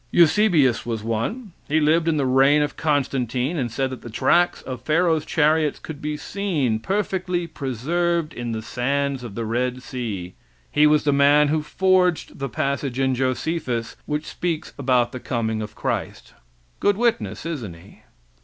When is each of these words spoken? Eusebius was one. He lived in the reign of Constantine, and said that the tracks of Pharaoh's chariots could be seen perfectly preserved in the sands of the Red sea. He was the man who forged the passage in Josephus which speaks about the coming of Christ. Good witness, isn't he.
Eusebius 0.09 0.83
was 0.83 1.03
one. 1.03 1.51
He 1.67 1.79
lived 1.79 2.07
in 2.07 2.17
the 2.17 2.25
reign 2.25 2.63
of 2.63 2.75
Constantine, 2.75 3.55
and 3.55 3.71
said 3.71 3.91
that 3.91 4.01
the 4.01 4.09
tracks 4.09 4.63
of 4.63 4.81
Pharaoh's 4.81 5.27
chariots 5.27 5.77
could 5.77 6.01
be 6.01 6.17
seen 6.17 6.79
perfectly 6.79 7.45
preserved 7.45 8.33
in 8.33 8.51
the 8.51 8.63
sands 8.63 9.23
of 9.23 9.35
the 9.35 9.45
Red 9.45 9.83
sea. 9.83 10.33
He 10.71 10.87
was 10.87 11.03
the 11.03 11.13
man 11.13 11.49
who 11.49 11.61
forged 11.61 12.39
the 12.39 12.49
passage 12.49 12.97
in 12.97 13.13
Josephus 13.13 13.95
which 14.07 14.25
speaks 14.25 14.73
about 14.79 15.11
the 15.11 15.19
coming 15.19 15.61
of 15.61 15.75
Christ. 15.75 16.33
Good 16.79 16.97
witness, 16.97 17.45
isn't 17.45 17.75
he. 17.75 18.01